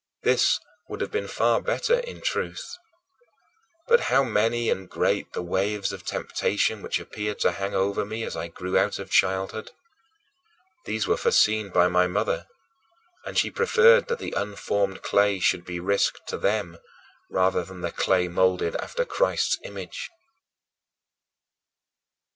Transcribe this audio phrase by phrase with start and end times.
[0.23, 0.57] This
[0.89, 2.75] would have been far better, in truth.
[3.87, 8.23] But how many and great the waves of temptation which appeared to hang over me
[8.23, 9.69] as I grew out of childhood!
[10.85, 12.47] These were foreseen by my mother,
[13.25, 16.79] and she preferred that the unformed clay should be risked to them
[17.29, 20.09] rather than the clay molded after Christ's image.